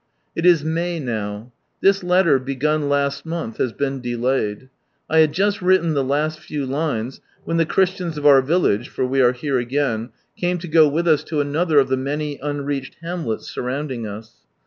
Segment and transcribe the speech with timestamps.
[0.35, 1.51] It is May now.
[1.81, 4.67] This letter, begun last month, has been delayed.
[5.07, 9.05] I had just written the last few lines, when the Christians of our village (for
[9.05, 12.95] we are here again) came to go with us to another of the many unreached
[13.03, 14.37] hamlets surrounding us.